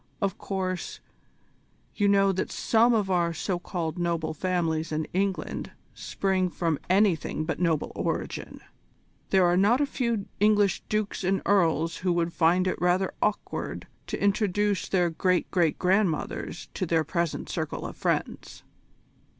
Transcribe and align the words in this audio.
Of 0.19 0.39
course, 0.39 0.99
you 1.93 2.07
know 2.07 2.31
that 2.31 2.51
some 2.51 2.91
of 2.91 3.11
our 3.11 3.35
so 3.35 3.59
called 3.59 3.99
noble 3.99 4.33
families 4.33 4.91
in 4.91 5.05
England 5.13 5.69
spring 5.93 6.49
from 6.49 6.79
anything 6.89 7.45
but 7.45 7.59
a 7.59 7.61
noble 7.61 7.91
origin. 7.93 8.61
There 9.29 9.45
are 9.45 9.55
not 9.55 9.79
a 9.79 9.85
few 9.85 10.25
English 10.39 10.81
dukes 10.89 11.23
and 11.23 11.43
earls 11.45 11.97
who 11.97 12.11
would 12.13 12.33
find 12.33 12.65
it 12.65 12.81
rather 12.81 13.13
awkward 13.21 13.85
to 14.07 14.19
introduce 14.19 14.89
their 14.89 15.11
great 15.11 15.51
great 15.51 15.77
grandmothers 15.77 16.67
to 16.73 16.87
their 16.87 17.03
present 17.03 17.47
circle 17.47 17.85
of 17.85 17.95
friends." 17.95 18.63